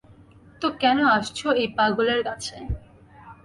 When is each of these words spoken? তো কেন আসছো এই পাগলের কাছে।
তো 0.61 0.67
কেন 0.81 0.97
আসছো 1.17 1.47
এই 1.53 1.67
পাগলের 1.77 2.21
কাছে। 2.23 2.55